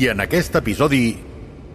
[0.00, 1.18] I en aquest episodi,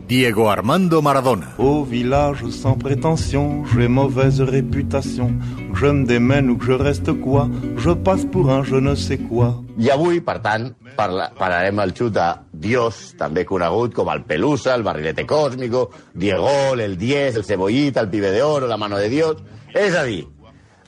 [0.07, 1.51] Diego Armando Maradona.
[1.59, 5.27] Au village sans prétention, j'ai mauvaise réputation.
[5.71, 8.95] Que je me démène ou que je reste quoi, je passe pour un je ne
[8.95, 9.61] sais quoi.
[9.77, 14.73] I avui, per tant, parla, parlarem el xut de Dios, també conegut com el Pelusa,
[14.73, 19.09] el Barrilete Cósmico, Diego, el Diez, el Cebollita, el Pibe de Oro, la Mano de
[19.09, 19.43] Dios...
[19.75, 20.23] És a dir,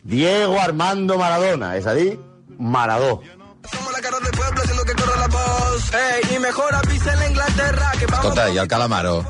[0.01, 2.17] Diego Armando Maradona, és a dir,
[2.57, 3.19] Maradó.
[3.69, 4.16] Somos la cara
[8.07, 9.23] Escolta, i el calamaro?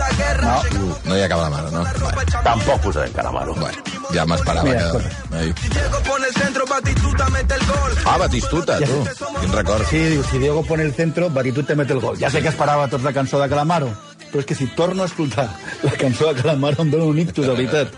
[0.00, 0.60] la guerra.
[0.60, 1.82] Uh, no hi ha calamaro, no?
[1.84, 2.26] Vale.
[2.44, 3.54] Tampoc posarem calamaro.
[3.54, 5.10] Bueno, ja m'esperava que...
[5.36, 5.52] Ai.
[5.60, 7.96] Diego pone el centro, Batistuta mete el gol.
[8.04, 9.00] Ah, Batistuta, tu.
[9.40, 9.84] Quin record.
[9.90, 12.16] Sí, diu, si Diego pone el centro, Batitud te mete el gol.
[12.20, 13.92] Ja sé que esperava tots la cançó de Calamaro,
[14.30, 15.48] però és que si torno a escoltar
[15.84, 17.94] la cançó de Calamaro em dono un ictus, de veritat.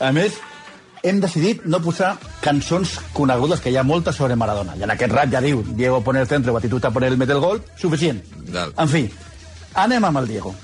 [0.00, 0.38] A més,
[1.02, 4.76] hem decidit no posar cançons conegudes, que hi ha moltes sobre Maradona.
[4.76, 7.40] I en aquest rat ja diu, Diego pone el centro, Batistuta pone el mete el
[7.40, 8.20] gol, suficient.
[8.52, 8.74] Val.
[8.76, 9.06] En fi,
[9.74, 10.54] anem amb el Diego.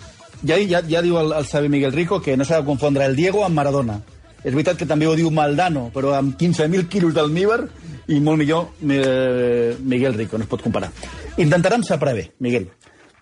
[0.42, 3.16] Ja, ja, ja diu el, el savi Miguel Rico que no s'ha de confondre el
[3.16, 4.00] Diego amb Maradona.
[4.44, 7.64] És veritat que també ho diu Maldano, però amb 15.000 quilos d'almíbar
[8.12, 10.92] i molt millor eh, Miguel Rico, no es pot comparar.
[11.42, 12.68] Intentarem separar bé, Miguel.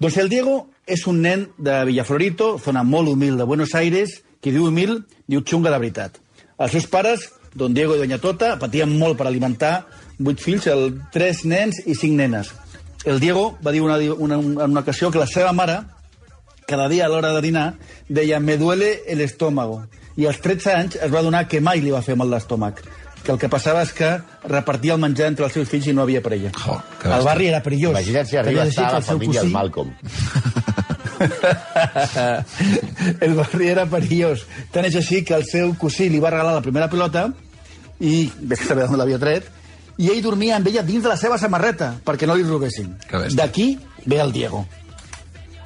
[0.02, 4.52] Doncs el Diego és un nen de Villaflorito, zona molt humil de Buenos Aires, qui
[4.52, 4.98] diu humil,
[5.30, 6.20] diu xunga de veritat.
[6.58, 9.86] Els seus pares, don Diego i doña Tota, patien molt per alimentar
[10.18, 12.52] vuit fills, el, tres nens i cinc nenes.
[13.04, 15.80] El Diego va dir una, una, en una ocasió que la seva mare,
[16.66, 17.74] cada dia a l'hora de dinar,
[18.08, 19.82] deia me duele el estómago.
[20.16, 22.84] I als 13 anys es va donar que mai li va fer mal l'estómac
[23.24, 24.10] que el que passava és que
[24.44, 26.52] repartia el menjar entre els seus fills i no havia per ella.
[26.60, 27.96] Jo, que el barri era perillós.
[27.96, 29.94] Imagina't si arriba a estar la família del Malcolm.
[33.24, 34.44] el barri era perillós.
[34.74, 37.28] Tant és així que el seu cosí li va regalar la primera pilota
[38.00, 39.50] i ves que saber d'on l'havia tret
[40.02, 43.28] i ell dormia amb ella dins de la seva samarreta perquè no li bèstia.
[43.34, 43.74] D'aquí
[44.06, 44.64] ve el Diego.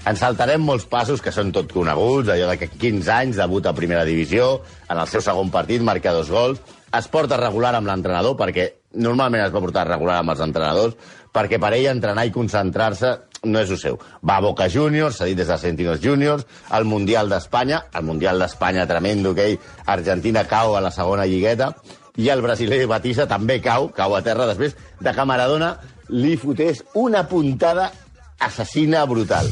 [0.08, 3.74] Ens saltarem molts passos que són tot coneguts, allò de que 15 anys, debut a
[3.76, 6.60] primera divisió, en el seu segon partit marca dos gols,
[6.96, 8.70] es porta regular amb l'entrenador, perquè
[9.04, 10.96] normalment es va portar regular amb els entrenadors,
[11.34, 13.10] perquè per ell entrenar i concentrar-se
[13.44, 13.98] no és el seu.
[14.26, 18.38] Va a Boca Juniors, s'ha dit des de Argentinos Juniors, al Mundial d'Espanya, el Mundial
[18.42, 21.74] d'Espanya tremendo que ell, Argentina cau a la segona lligueta,
[22.18, 25.76] i el brasiler Batista també cau, cau a terra després de que Maradona
[26.10, 27.92] li fotés una puntada
[28.40, 29.46] assassina brutal.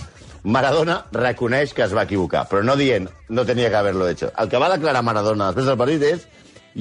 [0.46, 4.32] Maradona reconeix que es va equivocar, però no dient no tenia que haver-lo hecho.
[4.38, 6.26] El que va declarar Maradona després del partit és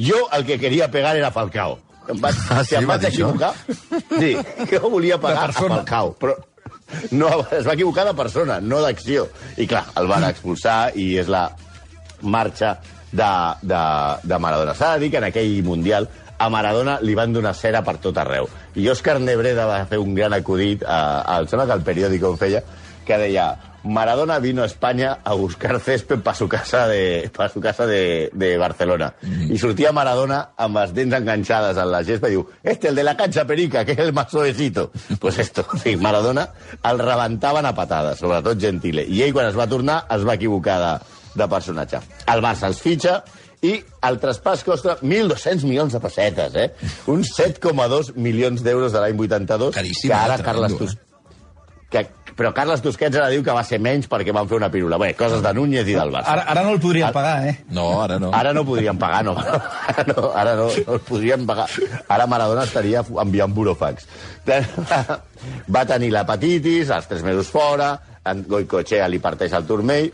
[0.09, 1.79] jo el que queria pegar era Falcao.
[2.09, 3.29] Em vaig, Ah, si sí, em va vaig això?
[3.31, 3.53] equivocar,
[4.19, 4.35] sí,
[4.69, 6.35] jo volia pegar a Falcao, però
[7.11, 9.27] no, es va equivocar de persona, no d'acció.
[9.57, 11.47] I clar, el van expulsar i és la
[12.21, 12.75] marxa
[13.11, 13.31] de,
[13.61, 13.81] de,
[14.23, 14.75] de Maradona.
[14.75, 18.17] S'ha de dir que en aquell Mundial a Maradona li van donar cera per tot
[18.19, 18.49] arreu.
[18.75, 22.33] I Òscar Nebreda va fer un gran acudit, a, a, em sembla que el periòdico
[22.33, 22.63] en feia,
[23.05, 23.47] que deia
[23.85, 28.29] Maradona vino a España a buscar césped para su casa de, para su casa de,
[28.33, 29.13] de Barcelona.
[29.21, 33.05] I sortia Maradona amb les dents enganxades en la gespa i diu este, el de
[33.05, 34.91] la cancha perica, que és el más suavecito.
[35.19, 36.49] Pues esto, sí, Maradona
[36.83, 39.05] el rebentaven a patades, sobretot Gentile.
[39.05, 40.93] I ell, quan es va tornar, es va equivocar de,
[41.43, 42.01] de personatge.
[42.33, 43.19] El Barça els fitxa
[43.65, 43.77] i
[44.09, 46.69] el traspàs costa 1.200 milions de pessetes, eh?
[47.11, 50.45] Uns 7,2 milions d'euros de l'any 82, Caríssim, que ara eh?
[50.45, 51.01] Carles Tremendo, Tus...
[51.93, 54.99] Que, però Carles Tusquets ara diu que va ser menys perquè van fer una pirula.
[54.99, 56.33] Bé, coses de Núñez i del Barça.
[56.33, 57.53] Ara, ara no el podrien pagar, eh?
[57.71, 58.31] No, ara no.
[58.35, 59.37] Ara no podrien pagar, no.
[59.95, 61.67] Ara no, ara no, no els podrien pagar.
[62.11, 64.09] Ara Maradona estaria enviant burofax.
[65.71, 67.93] Va tenir l'hepatitis, els tres mesos fora,
[68.27, 70.09] en Goicoechea li parteix el turmell,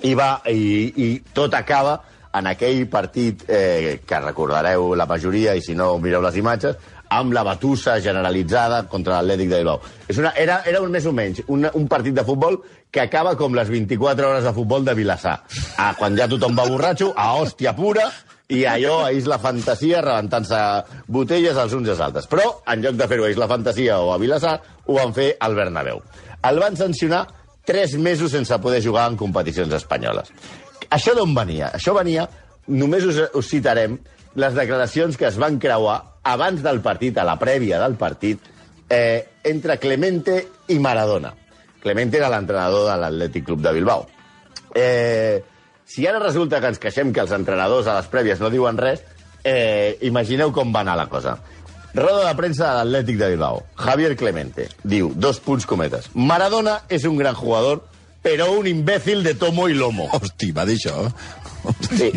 [0.00, 1.98] i, va, i, i tot acaba
[2.38, 6.78] en aquell partit eh, que recordareu la majoria, i si no mireu les imatges,
[7.10, 9.80] amb la batussa generalitzada contra l'Atlètic de Bilbao.
[10.08, 12.60] És una, era, era un més o menys un, un partit de futbol
[12.90, 15.40] que acaba com les 24 hores de futbol de Vilassar.
[15.78, 18.08] Ah, quan ja tothom va borratxo, a hòstia pura,
[18.50, 20.60] i allò a Isla Fantasia rebentant-se
[21.06, 22.26] botelles els uns i els altres.
[22.30, 25.54] Però, en lloc de fer-ho a Isla Fantasia o a Vilassar, ho van fer al
[25.58, 26.02] Bernabéu.
[26.50, 27.26] El van sancionar
[27.66, 30.32] tres mesos sense poder jugar en competicions espanyoles.
[30.90, 31.70] Això d'on venia?
[31.78, 32.26] Això venia,
[32.66, 34.00] només us, us citarem
[34.34, 38.40] les declaracions que es van creuar abans del partit, a la prèvia del partit,
[38.88, 41.32] eh, entre Clemente i Maradona.
[41.80, 44.06] Clemente era l'entrenador de l'Atlètic Club de Bilbao.
[44.74, 45.42] Eh,
[45.84, 49.00] si ara resulta que ens queixem que els entrenadors a les prèvies no diuen res,
[49.42, 51.38] eh, imagineu com va anar la cosa.
[51.94, 53.64] Roda de premsa de l'Atlètic de Bilbao.
[53.74, 56.10] Javier Clemente diu, dos punts cometes.
[56.14, 57.82] Maradona és un gran jugador,
[58.22, 60.06] però un imbècil de tomo i lomo.
[60.12, 61.08] Hosti, va dir això?
[61.88, 62.12] Sí.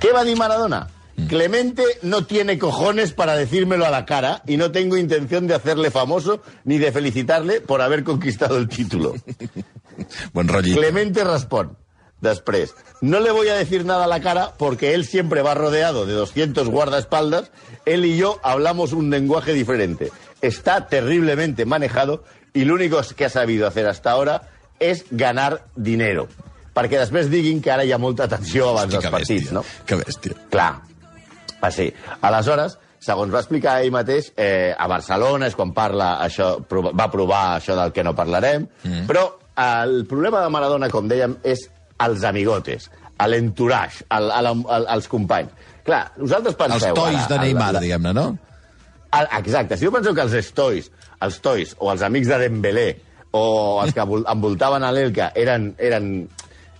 [0.00, 0.86] ¿Qué va a decir Maradona?
[1.28, 5.90] Clemente no tiene cojones para decírmelo a la cara y no tengo intención de hacerle
[5.90, 9.14] famoso ni de felicitarle por haber conquistado el título.
[10.32, 10.80] Buen rollito.
[10.80, 11.76] Clemente respon
[12.20, 12.74] després.
[13.00, 16.12] No le voy a decir nada a la cara porque él siempre va rodeado de
[16.12, 17.50] 200 guardaespaldas.
[17.86, 20.10] Él y yo hablamos un lenguaje diferente.
[20.42, 26.28] Está terriblemente manejado y lo único que ha sabido hacer hasta ahora es ganar dinero.
[26.70, 29.54] Perquè després diguin que ara hi ha molta tensió abans Hosti, dels partits, bèstia.
[29.58, 29.64] no?
[29.84, 30.36] Que bèstia.
[30.52, 30.68] Clar,
[31.62, 31.90] va ser.
[32.20, 36.52] Aleshores, segons va explicar ell mateix, eh, a Barcelona és quan parla això,
[36.92, 39.06] va provar això del que no parlarem, mm.
[39.08, 39.26] però
[39.60, 41.66] el problema de Maradona, com dèiem, és
[42.00, 42.90] els amigotes,
[43.28, 45.50] l'entourage, el, el, el, els companys.
[45.84, 46.94] Clar, vosaltres Els penseu...
[46.96, 48.26] tois ara, de Neymar, diguem-ne, no?
[49.16, 50.90] el- Exacte, si tu penseu que els estois,
[51.20, 52.88] els tois o els amics de Dembélé
[53.36, 53.42] o
[53.82, 56.10] els que vol- envoltaven a l'Elka eren, eren,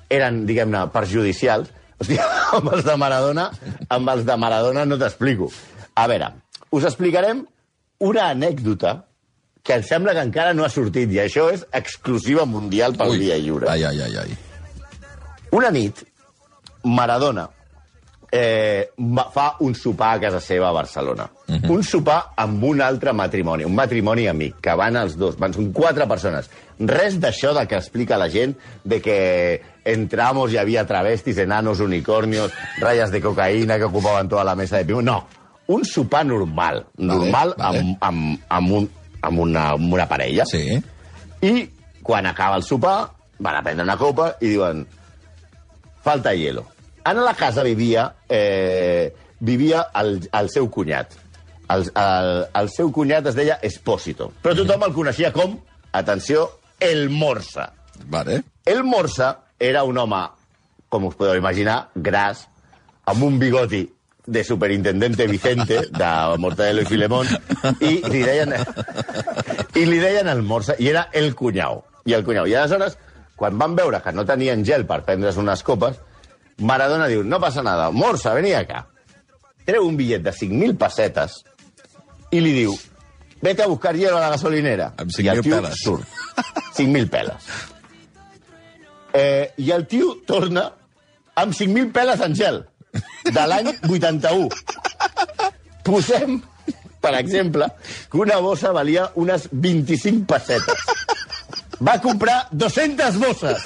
[0.08, 2.26] eren diguem-ne, perjudicials, hòstia,
[2.58, 3.46] amb els de Maradona,
[3.88, 5.50] amb els de Maradona no t'explico.
[5.94, 6.32] A veure,
[6.72, 7.44] us explicarem
[8.00, 8.96] una anècdota
[9.62, 13.36] que em sembla que encara no ha sortit, i això és exclusiva mundial pel dia
[13.38, 13.68] lliure.
[13.68, 14.36] Ai, ai, ai, ai.
[15.52, 16.00] Una nit,
[16.84, 17.50] Maradona
[18.32, 18.92] eh,
[19.34, 21.28] fa un sopar a casa seva a Barcelona.
[21.48, 21.70] Uh -huh.
[21.70, 25.72] Un sopar amb un altre matrimoni, un matrimoni amic, que van els dos, van, són
[25.72, 26.48] quatre persones.
[26.78, 32.52] Res d'això de que explica la gent de que entramos y había travestis, enanos, unicornios,
[32.78, 35.26] rayas de cocaïna que ocupaven tota la mesa de ping No,
[35.68, 37.78] un sopar normal, normal vale.
[37.78, 38.90] Amb, amb, amb, un,
[39.22, 40.44] amb, una, amb una parella.
[40.46, 40.80] Sí.
[41.42, 41.70] I
[42.02, 44.84] quan acaba el sopar, van a prendre una copa i diuen
[46.04, 46.66] falta hielo.
[47.06, 51.14] En la casa vivia, eh, vivia el, el seu cunyat.
[51.70, 52.30] El, el,
[52.60, 55.54] el seu cunyat es deia Espósito, però tothom el coneixia com,
[55.94, 56.48] atenció,
[56.80, 57.70] el Morsa.
[58.10, 58.42] Vale.
[58.66, 60.24] El Morsa era un home,
[60.88, 62.46] com us podeu imaginar, gras,
[63.06, 63.84] amb un bigoti
[64.26, 67.28] de superintendente Vicente, de Mortadelo i Filemón,
[67.80, 68.54] i li deien,
[69.76, 71.84] i li deien el Morsa, i era el cunyau.
[72.08, 72.48] I el cunyau.
[72.48, 72.96] I aleshores,
[73.36, 76.00] quan van veure que no tenien gel per prendre's unes copes,
[76.60, 78.84] Maradona diu, no passa nada, Morsa, vení acá.
[79.64, 81.40] Treu un bitllet de 5.000 pessetes
[82.30, 82.74] i li diu,
[83.42, 84.92] vete a buscar hielo a la gasolinera.
[84.96, 85.84] Amb I el 5.000 tio peles.
[85.84, 86.18] Surt.
[86.78, 87.52] 5.000 peles.
[89.14, 90.68] Eh, I el tio torna
[91.40, 92.62] amb 5.000 peles en gel,
[93.24, 94.48] de l'any 81.
[95.86, 96.40] Posem,
[97.00, 97.66] per exemple,
[98.10, 100.86] que una bossa valia unes 25 pessetes.
[101.80, 103.64] Va comprar 200 bosses.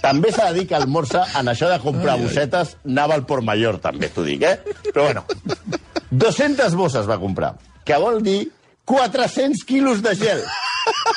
[0.00, 3.44] També s'ha de dir que el Morsa, en això de comprar bossetes, anava al Port
[3.44, 4.76] Mayor, també t'ho dic, eh?
[4.92, 5.24] Però bueno,
[6.10, 8.38] 200 bosses va comprar, que vol dir
[8.86, 10.44] 400 quilos de gel.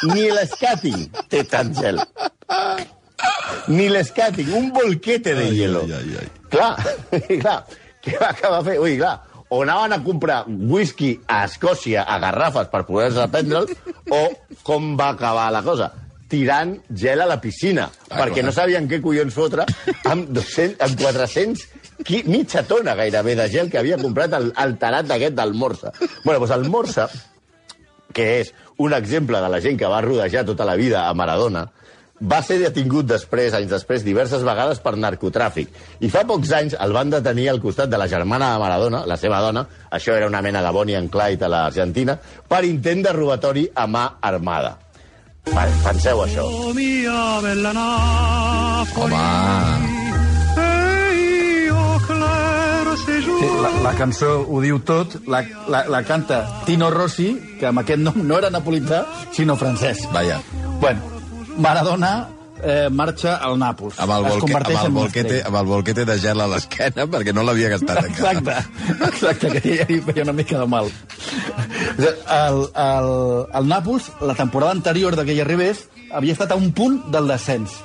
[0.10, 2.02] Ni l'escàting té tant gel.
[3.70, 5.84] Ni l'escàting, un bolquete de hielo.
[5.86, 6.30] ai, ai, ai.
[6.50, 6.76] Clar,
[7.44, 7.58] clar,
[8.02, 8.80] què va acabar fent?
[8.82, 9.16] Ui, clar,
[9.50, 13.68] o anaven a comprar whisky a Escòcia a garrafes per poder-se prendre'l,
[14.14, 14.22] o
[14.66, 15.92] com va acabar la cosa?
[16.30, 18.46] tirant gel a la piscina, Ah, perquè clar.
[18.46, 19.64] no sabien què collons fotre
[20.06, 21.64] amb, 200, amb 400,
[22.06, 25.90] qui, mitja tona gairebé de gel que havia comprat el, el tarat d'aquest del Morsa.
[26.24, 27.08] bueno, doncs el Morsa,
[28.14, 31.66] que és un exemple de la gent que va rodejar tota la vida a Maradona,
[32.22, 35.70] va ser detingut després, anys després, diverses vegades per narcotràfic.
[36.04, 39.18] I fa pocs anys el van detenir al costat de la germana de Maradona, la
[39.18, 43.14] seva dona, això era una mena de Bonnie and Clyde a l'Argentina, per intent de
[43.16, 44.78] robatori a mà armada.
[45.50, 46.46] Penseu això.
[46.70, 46.90] Home,
[53.40, 55.40] Sí, la, la cançó ho diu tot, la,
[55.72, 60.04] la, la canta Tino Rossi, que amb aquest nom no era napolità, sinó francès.
[60.12, 60.42] vaja.
[60.82, 61.19] Bueno,
[61.60, 62.12] Maradona
[62.64, 64.00] eh, marxa al Nàpols.
[64.00, 65.42] Amb el, converteix amb, el estrella.
[65.48, 68.34] amb el bolquete de gel a l'esquena perquè no l'havia gastat encara.
[68.34, 70.92] Exacte, exacte, que ja li feia una mica de mal.
[72.00, 73.12] El, el,
[73.60, 77.30] el Nàpols, la temporada anterior de que hi arribés, havia estat a un punt del
[77.32, 77.80] descens.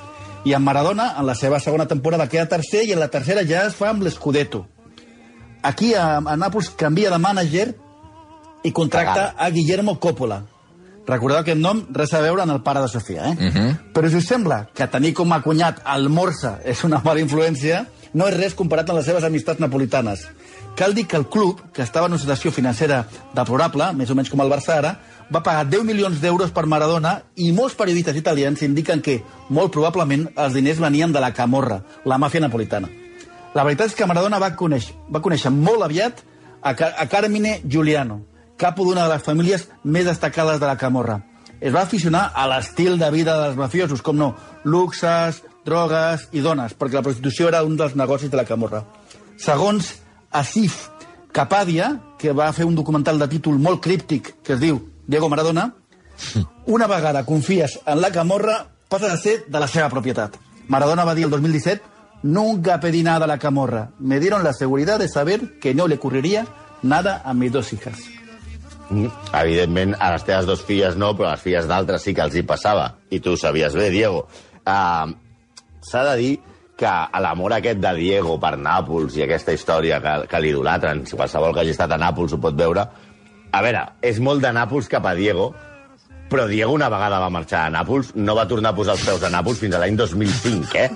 [0.45, 3.65] I en Maradona, en la seva segona temporada, queda tercer, i en la tercera ja
[3.65, 4.65] es fa amb l'Scudetto.
[5.65, 7.71] Aquí, a, a Nàpols, canvia de mànager
[8.65, 10.43] i contracta a Guillermo Coppola.
[11.05, 13.35] Recordeu aquest nom, res a veure en el pare de Sofia, eh?
[13.93, 17.85] Però si us sembla que tenir com a cunyat el Morsa és una mala influència,
[18.13, 20.25] no és res comparat amb les seves amistats napolitanes.
[20.75, 24.31] Cal dir que el club, que estava en una situació financera deplorable, més o menys
[24.33, 24.95] com el Barça ara,
[25.31, 30.27] va pagar 10 milions d'euros per Maradona i molts periodistes italians indiquen que, molt probablement,
[30.35, 32.89] els diners venien de la Camorra, la màfia napolitana.
[33.55, 36.19] La veritat és que Maradona va conèixer, va conèixer molt aviat
[36.61, 38.25] a, Car a Carmine Giuliano,
[38.57, 41.19] capo d'una de les famílies més destacades de la Camorra.
[41.59, 44.33] Es va aficionar a l'estil de vida dels mafiosos, com no,
[44.63, 48.83] luxes, drogues i dones, perquè la prostitució era un dels negocis de la Camorra.
[49.37, 49.95] Segons
[50.31, 50.89] Asif
[51.31, 55.71] Capadia, que va fer un documental de títol molt críptic que es diu Diego Maradona,
[56.65, 60.37] una vegada confies en la Camorra, passa a ser de la seva propietat.
[60.67, 61.95] Maradona va dir el 2017
[62.25, 63.91] Nunca pedí nada a la Camorra.
[63.99, 66.47] Me dieron la seguridad de saber que no le ocurriría
[66.81, 67.99] nada a mis dos hijas.
[68.89, 72.21] Mm, Evidentment, a les teves dos filles no, però a les filles d'altres sí que
[72.25, 72.91] els hi passava.
[73.09, 74.27] I tu ho sabies bé, Diego.
[74.65, 75.13] Uh,
[75.85, 76.31] S'ha de dir
[76.77, 81.53] que l'amor aquest de Diego per Nàpols i aquesta història que, que l'idolatren, si qualsevol
[81.53, 82.83] que hagi estat a Nàpols ho pot veure,
[83.55, 85.51] a veure, és molt de Nàpols cap a Diego,
[86.29, 89.23] però Diego una vegada va marxar a Nàpols, no va tornar a posar els peus
[89.23, 90.89] a Nàpols fins a l'any 2005, eh?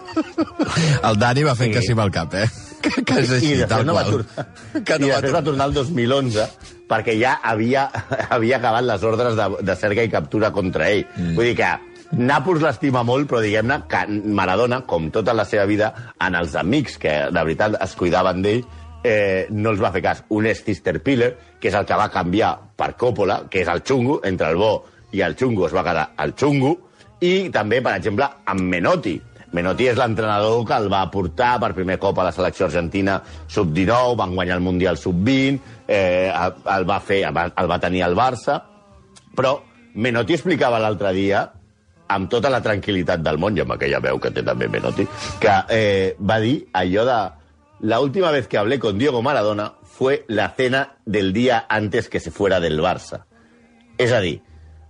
[1.06, 1.74] El Dani va fer Sí.
[1.78, 2.50] que sí amb el cap, eh?
[2.80, 4.46] Que, que és així, I després, no va, tornar,
[4.86, 5.44] Que i no va després va tornar.
[5.44, 6.46] tornar el 2011
[6.90, 7.86] perquè ja havia,
[8.36, 11.06] havia acabat les ordres de, de cerca i captura contra ell.
[11.18, 11.36] Mm.
[11.38, 11.72] Vull dir que
[12.10, 14.00] Nàpols l'estima molt, però diguem-ne que
[14.34, 15.92] Maradona, com tota la seva vida,
[16.26, 18.64] en els amics que de veritat es cuidaven d'ell,
[19.06, 20.24] eh, no els va fer cas.
[20.34, 23.84] Un és Sister Piller, que és el que va canviar per Coppola, que és el
[23.86, 24.74] xungo, entre el bo
[25.14, 26.76] i el xungo es va quedar el xungo,
[27.22, 29.20] i també, per exemple, amb Menotti.
[29.52, 34.18] Menotti és l'entrenador que el va portar per primer cop a la selecció argentina sub-19,
[34.20, 38.60] van guanyar el Mundial sub-20, eh, el, va fer, el va tenir al Barça,
[39.36, 39.58] però
[39.96, 41.48] Menotti explicava l'altre dia,
[42.10, 45.06] amb tota la tranquil·litat del món, i amb aquella veu que té també Menotti,
[45.42, 47.20] que eh, va dir allò de
[47.82, 52.20] la última vez que hablé con Diego Maradona fue la cena del día antes que
[52.20, 53.26] se fuera del Barça.
[53.98, 54.42] És a dir,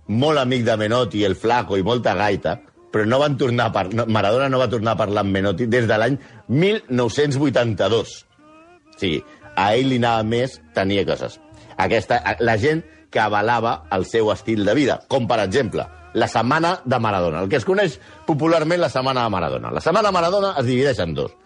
[0.06, 2.56] molt amic de Menotti, el Flaco i molta gaita,
[2.90, 3.88] però no van tornar a par...
[3.94, 6.18] no, Maradona no va tornar a parlar amb Menotti des de l'any
[6.48, 8.16] 1982.
[8.94, 9.20] O sigui,
[9.56, 11.38] a ell li anava més tenir coses.
[11.80, 16.80] Aquesta, la gent que avalava el seu estil de vida, com per exemple la setmana
[16.84, 19.70] de Maradona, el que es coneix popularment la setmana de Maradona.
[19.70, 21.36] La setmana de Maradona es divideix en dos.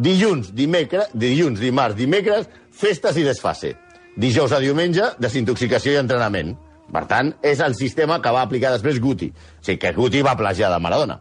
[0.00, 3.74] Dilluns, dimecres, dilluns, dimarts, dimecres, festes i desfase.
[4.20, 6.54] Dijous a diumenge, desintoxicació i entrenament.
[6.90, 9.30] Per tant, és el sistema que va aplicar després Guti.
[9.30, 11.20] O sigui, que Guti va plagiar de Maradona.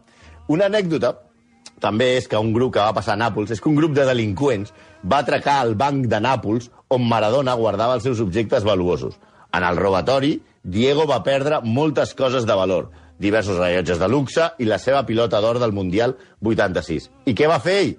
[0.50, 1.14] Una anècdota
[1.80, 4.06] també és que un grup que va passar a Nàpols és que un grup de
[4.08, 4.74] delinqüents
[5.06, 9.16] va atracar el banc de Nàpols on Maradona guardava els seus objectes valuosos.
[9.56, 14.68] En el robatori, Diego va perdre moltes coses de valor, diversos rellotges de luxe i
[14.68, 17.10] la seva pilota d'or del Mundial 86.
[17.26, 17.96] I què va fer ell?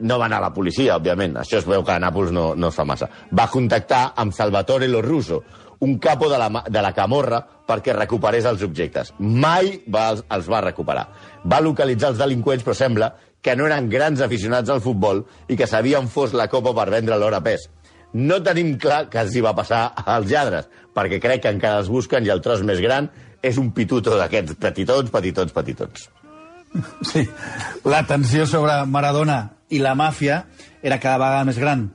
[0.00, 1.36] No va anar a la policia, òbviament.
[1.36, 3.10] Això es veu que a Nàpols no, no fa massa.
[3.36, 5.42] Va contactar amb Salvatore Lo Russo,
[5.80, 9.12] un capo de la, de la camorra perquè recuperés els objectes.
[9.18, 11.06] Mai va, els, va recuperar.
[11.48, 13.10] Va localitzar els delinqüents, però sembla
[13.40, 17.16] que no eren grans aficionats al futbol i que sabien fos la copa per vendre
[17.18, 17.68] l'hora pes.
[18.12, 21.88] No tenim clar que els hi va passar als lladres, perquè crec que encara els
[21.88, 23.08] busquen i el tros més gran
[23.40, 26.08] és un pituto d'aquests petitons, petitons, petitons.
[27.06, 27.24] Sí,
[27.88, 30.44] la tensió sobre Maradona i la màfia
[30.82, 31.88] era cada vegada més gran.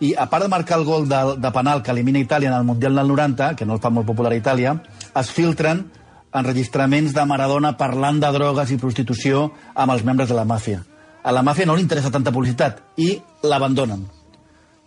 [0.00, 2.64] I a part de marcar el gol de, de penal que elimina Itàlia en el
[2.68, 4.74] Mundial del 90, que no el fa molt popular a Itàlia,
[5.16, 5.86] es filtren
[6.36, 10.82] enregistraments de Maradona parlant de drogues i prostitució amb els membres de la màfia.
[11.24, 14.04] A la màfia no li interessa tanta publicitat i l'abandonen.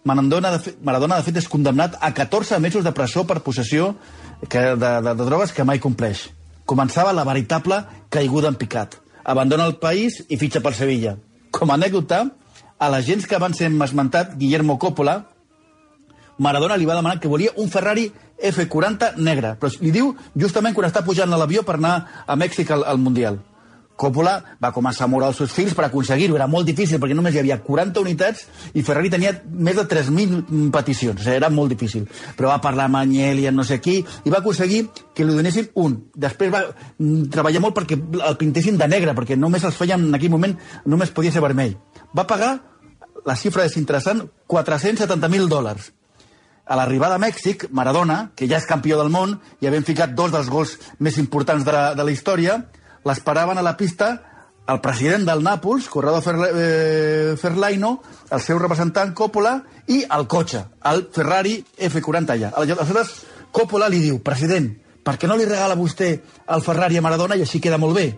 [0.05, 3.95] Maradona, de fet, Maradona, de fet, és condemnat a 14 mesos de presó per possessió
[4.47, 6.29] que, de, de, de drogues que mai compleix.
[6.69, 7.81] Començava la veritable
[8.13, 8.95] caiguda en picat.
[9.25, 11.17] Abandona el país i fitxa per Sevilla.
[11.51, 12.23] Com a anècdota,
[12.79, 15.19] a la gent que van ser esmentat, Guillermo Coppola,
[16.39, 18.07] Maradona li va demanar que volia un Ferrari
[18.39, 22.71] F40 negre, però li diu justament quan està pujant a l'avió per anar a Mèxic
[22.71, 23.41] al, al Mundial.
[23.99, 26.37] Coppola va començar a moure els seus fills per aconseguir-ho.
[26.37, 30.69] Era molt difícil perquè només hi havia 40 unitats i Ferrari tenia més de 3.000
[30.71, 31.19] peticions.
[31.19, 32.05] O sigui, era molt difícil.
[32.37, 35.97] Però va parlar amb Agnelli, no sé qui, i va aconseguir que li donessin un.
[36.15, 40.15] Després va mm, treballar molt perquè el pintessin de negre, perquè només els feien en
[40.15, 40.55] aquell moment,
[40.87, 41.75] només podia ser vermell.
[42.15, 42.57] Va pagar,
[43.25, 45.91] la xifra és interessant, 470.000 dòlars.
[46.69, 50.33] A l'arribada a Mèxic, Maradona, que ja és campió del món i havent ficat dos
[50.33, 52.59] dels gols més importants de la, de la història,
[53.05, 54.17] l'esperaven a la pista
[54.69, 57.95] el president del Nàpols, Corrado Ferla, eh, Ferlaino,
[58.29, 59.55] el seu representant Coppola
[59.89, 60.61] i el cotxe,
[60.91, 61.55] el Ferrari
[61.89, 62.51] F40 allà.
[62.53, 63.15] Aleshores,
[63.51, 64.69] Coppola li diu, president,
[65.03, 66.11] per què no li regala vostè
[66.53, 68.11] el Ferrari a Maradona i així queda molt bé?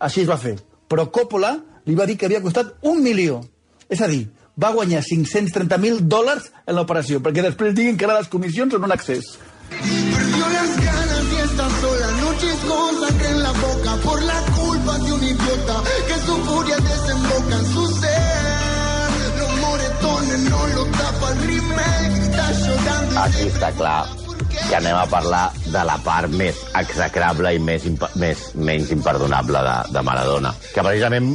[0.00, 0.56] Així es va fer.
[0.88, 1.52] Però Coppola
[1.86, 3.40] li va dir que havia costat un milió.
[3.88, 4.28] És a dir,
[4.60, 8.94] va guanyar 530.000 dòlars en l'operació, perquè després diguin que ara les comissions són un
[8.96, 9.34] accés.
[9.70, 14.98] Perdió las ganas y está sola, noches con sangre en la boca por la culpa
[14.98, 19.10] de un idiota que su furia desemboca en su ser.
[19.38, 23.20] Los moretones no lo tapa el rímel, está llorando.
[23.20, 24.19] Aquí se està clar
[24.68, 29.60] que anem a parlar de la part més execrable i més, impa- més menys imperdonable
[29.66, 31.32] de, de Maradona, que precisament,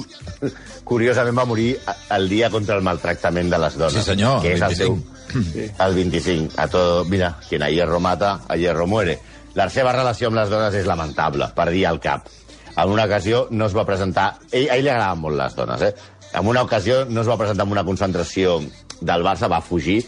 [0.86, 1.70] curiosament, va morir
[2.16, 3.98] el dia contra el maltractament de les dones.
[4.00, 4.78] Sí, senyor, Que és el 25.
[4.78, 5.70] seu...
[5.86, 6.54] El 25.
[6.62, 9.18] A todo, mira, quien a hierro mata, a hierro muere.
[9.56, 12.28] La seva relació amb les dones és lamentable, per dir al cap.
[12.76, 14.36] En una ocasió no es va presentar...
[14.52, 15.94] Ell, a ell li agradaven molt les dones, eh?
[16.36, 18.58] En una ocasió no es va presentar en una concentració
[19.02, 20.02] del Barça, va fugir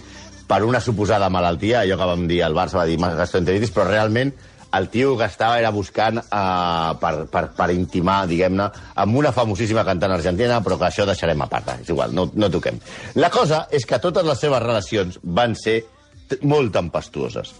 [0.48, 4.32] per una suposada malaltia, allò que vam dir, el Barça va dir gastroenteritis, però realment
[4.77, 8.68] el tio que estava era buscant uh, per, per, per intimar, diguem-ne,
[9.04, 11.84] amb una famosíssima cantant argentina, però que això deixarem a part, eh?
[11.86, 12.80] és igual, no, no toquem.
[13.16, 15.82] La cosa és que totes les seves relacions van ser
[16.44, 17.54] molt tempestuoses.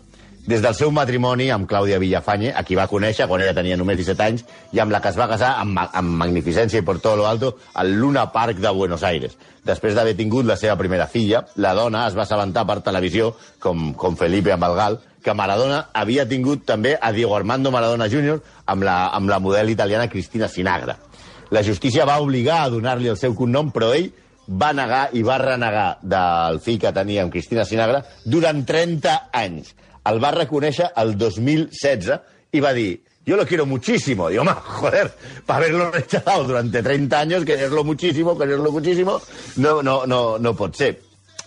[0.48, 3.98] Des del seu matrimoni amb Clàudia Villafañe, a qui va conèixer quan ella tenia només
[4.00, 7.18] 17 anys, i amb la que es va casar amb, amb magnificència i per todo
[7.20, 9.34] lo alto al Luna Park de Buenos Aires.
[9.68, 13.90] Després d'haver tingut la seva primera filla, la dona es va assabentar per televisió, com,
[14.00, 18.38] com Felipe amb el Gal, que Maradona havia tingut també a Diego Armando Maradona Jr.
[18.72, 20.96] amb la, amb la model italiana Cristina Sinagra.
[21.52, 24.08] La justícia va obligar a donar-li el seu cognom, però ell
[24.48, 29.76] va negar i va renegar del fill que tenia amb Cristina Sinagra durant 30 anys.
[30.10, 32.12] El va reconèixer el 2016
[32.56, 32.92] i va dir
[33.28, 34.30] yo lo quiero muchísimo.
[34.30, 35.12] Digo, ma, joder,
[35.46, 39.22] para haberlo rechazado durante 30 años, quererlo muchísimo, quererlo muchísimo,
[39.58, 40.94] no, no, no, no pot ser.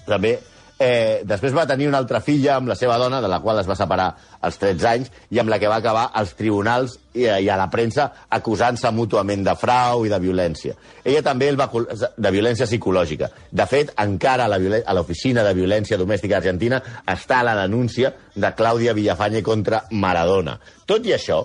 [0.04, 0.34] També,
[0.80, 3.68] eh, després va tenir una altra filla amb la seva dona, de la qual es
[3.68, 4.08] va separar
[4.40, 7.68] als 13 anys, i amb la que va acabar als tribunals i, i a la
[7.70, 10.74] premsa acusant-se mútuament de frau i de violència.
[11.04, 13.28] Ella també el va de violència psicològica.
[13.52, 19.44] De fet, encara a l'oficina de violència domèstica argentina està la denúncia de Clàudia Villafañe
[19.44, 20.56] contra Maradona.
[20.88, 21.44] Tot i això,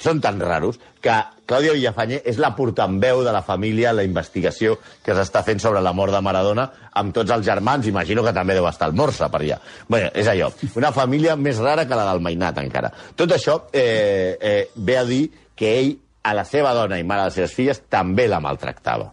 [0.00, 1.12] són tan raros que
[1.50, 5.90] Clàudia Villafañe és la portaveu de la família la investigació que s'està fent sobre la
[5.96, 6.68] mort de Maradona
[7.00, 7.88] amb tots els germans.
[7.90, 9.58] Imagino que també deu estar el Morsa per allà.
[9.90, 10.52] Bé, és allò.
[10.78, 12.92] Una família més rara que la del Mainat, encara.
[13.18, 15.24] Tot això eh, eh, ve a dir
[15.58, 19.10] que ell, a la seva dona i mare de les seves filles, també la maltractava.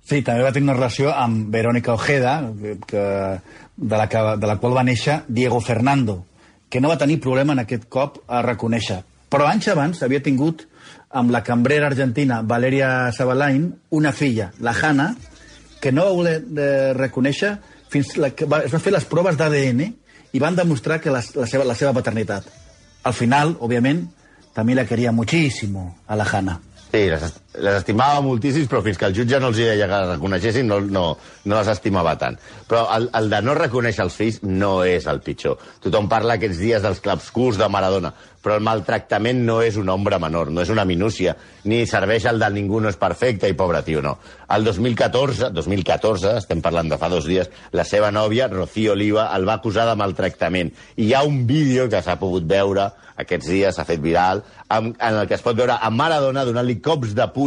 [0.00, 2.38] Sí, també va tenir una relació amb Verónica Ojeda,
[2.88, 3.04] que,
[3.76, 6.22] de, la que, de la qual va néixer Diego Fernando,
[6.70, 9.02] que no va tenir problema en aquest cop a reconèixer.
[9.30, 10.64] Però anys abans havia tingut
[11.10, 15.14] amb la cambrera argentina Valeria Sabalain una filla, la Hanna,
[15.80, 17.56] que no va voler eh, reconèixer
[17.90, 19.82] fins la que va, es va fer les proves d'ADN
[20.32, 22.46] i van demostrar que la, la, seva, la seva paternitat.
[23.02, 24.04] Al final, òbviament,
[24.54, 26.60] també la queria muchísimo a la Hanna.
[26.90, 27.08] Sí,
[27.58, 30.78] les estimava moltíssims, però fins que el jutge no els deia que les reconeguessin, no,
[30.80, 31.04] no,
[31.44, 32.38] no les estimava tant.
[32.70, 35.58] Però el, el de no reconèixer els fills no és el pitjor.
[35.82, 40.20] Tothom parla aquests dies dels clapscurs de Maradona, però el maltractament no és un ombra
[40.22, 41.34] menor, no és una minúcia,
[41.68, 44.16] ni serveix el del ningú no és perfecte i pobre tio, no.
[44.50, 49.46] El 2014, 2014, estem parlant de fa dos dies, la seva nòvia, Rocío Oliva, el
[49.48, 50.72] va acusar de maltractament.
[50.96, 52.88] I hi ha un vídeo que s'ha pogut veure
[53.20, 54.40] aquests dies, s'ha fet viral,
[54.72, 57.39] amb, en el que es pot veure a Maradona donant-li cops de puny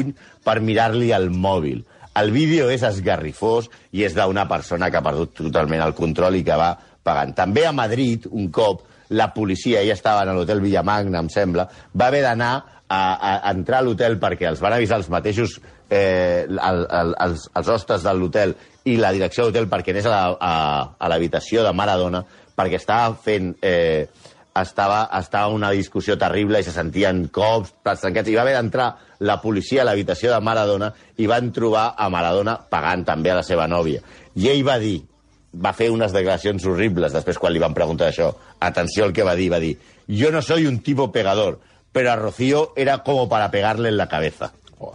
[0.44, 1.84] per mirar-li el mòbil.
[2.20, 6.44] El vídeo és esgarrifós i és d'una persona que ha perdut totalment el control i
[6.46, 6.72] que va
[7.04, 7.34] pagant.
[7.36, 12.08] També a Madrid, un cop, la policia, ella estava en l'hotel Villamagna, em sembla, va
[12.12, 12.52] haver d'anar
[12.88, 15.58] a, a, a entrar a l'hotel perquè els van avisar els mateixos
[15.90, 18.54] eh, el, el, els, els hostes de l'hotel
[18.90, 22.24] i la direcció de l'hotel perquè anés a a- a l'habitació de Maradona
[22.56, 23.56] perquè estava fent...
[23.62, 24.06] Eh,
[24.62, 28.90] estava, estava una discussió terrible i se sentien cops, plats trencats, i va haver d'entrar
[29.26, 33.46] la policia a l'habitació de Maradona i van trobar a Maradona pagant també a la
[33.48, 34.04] seva nòvia.
[34.36, 35.00] I ell va dir,
[35.54, 38.32] va fer unes declaracions horribles després quan li van preguntar això.
[38.60, 41.60] Atenció al que va dir, va dir, yo no soy un tipo pegador,
[41.92, 44.52] pero a Rocío era como para pegarle en la cabeza.
[44.80, 44.94] Oh.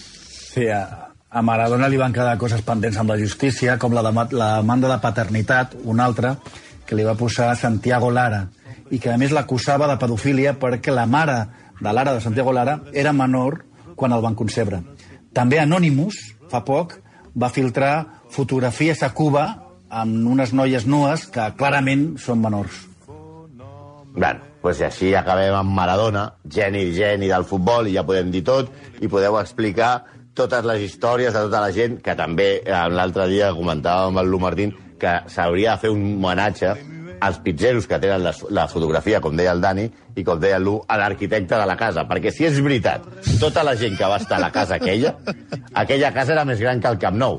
[0.00, 4.26] Sí, a, a Maradona li van quedar coses pendents amb la justícia, com la, de,
[4.36, 6.36] la demanda de paternitat, una altra,
[6.86, 8.46] que li va posar Santiago Lara,
[8.92, 11.38] i que a més l'acusava de pedofília perquè la mare
[11.80, 13.62] de Lara, de Santiago Lara, era menor
[13.96, 14.82] quan el van concebre.
[15.32, 16.18] També Anonymous,
[16.52, 16.98] fa poc,
[17.32, 19.46] va filtrar fotografies a Cuba
[19.88, 22.86] amb unes noies nues que clarament són menors.
[24.12, 28.68] Bueno, pues així acabem amb Maradona, geni, geni del futbol, i ja podem dir tot,
[29.00, 30.04] i podeu explicar
[30.36, 34.32] totes les històries de tota la gent, que també eh, l'altre dia comentàvem amb el
[34.32, 36.76] Lu Martín que s'hauria de fer un homenatge
[37.22, 40.76] els pitzeros que tenen la, la fotografia, com deia el Dani, i com deia Lu,
[40.88, 42.04] a l'arquitecte de la casa.
[42.08, 43.06] Perquè si és veritat,
[43.40, 45.14] tota la gent que va estar a la casa aquella,
[45.84, 47.38] aquella casa era més gran que el Camp Nou.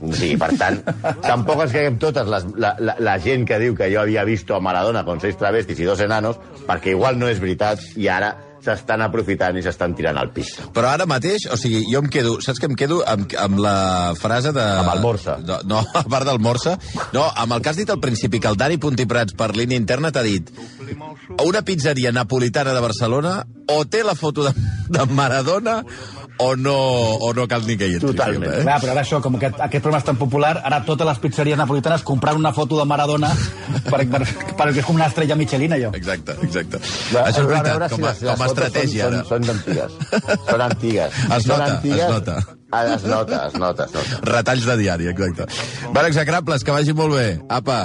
[0.00, 0.80] O sigui, per tant,
[1.24, 4.50] tampoc ens caguem totes les, la, la, la gent que diu que jo havia vist
[4.50, 8.34] a Maradona con seis travestis i dos enanos, perquè igual no és veritat i ara
[8.66, 10.52] s'estan aprofitant i s'estan tirant al pis.
[10.74, 12.36] Però ara mateix, o sigui, jo em quedo...
[12.44, 13.76] Saps que em quedo amb, amb la
[14.18, 14.64] frase de...
[14.82, 15.38] Amb el Morsa.
[15.46, 16.76] No, no, a part del Morsa.
[17.14, 20.12] No, amb el que has dit al principi, que el Dani Puntiprats per línia interna
[20.14, 20.52] t'ha dit
[21.44, 23.38] una pizzeria napolitana de Barcelona
[23.72, 24.52] o té la foto de,
[24.88, 25.80] de Maradona
[26.38, 28.10] o no, o no cal ni que hi entri.
[28.12, 28.50] Totalment.
[28.52, 28.62] Eh?
[28.66, 31.58] Clar, però ara això, com aquest, aquest programa és tan popular, ara totes les pizzeries
[31.58, 33.30] napolitanes comprant una foto de Maradona
[33.92, 34.22] per, per,
[34.56, 35.92] per, és com una estrella Michelin, allò.
[35.96, 36.82] Exacte, exacte.
[37.14, 39.24] Va, Això és veritat, si com a, les com a estratègia, són, ara.
[39.30, 39.98] Són, són antigues.
[40.50, 41.22] Són antigues.
[41.36, 42.00] Es Són nota, antigues.
[42.00, 42.36] es nota.
[42.72, 44.20] Ah, es nota, es nota, es nota.
[44.26, 45.46] Retalls de diari, exacte.
[45.92, 47.28] Bueno, execrables, que vagi molt bé.
[47.48, 47.84] Apa.